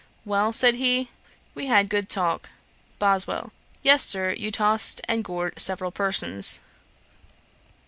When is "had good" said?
1.67-2.09